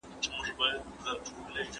تاسي 0.03 0.29
دمخه 0.31 0.51
ولي 0.59 0.79
نه 0.87 0.95
سواست 1.03 1.25
راغلي؟ 1.37 1.63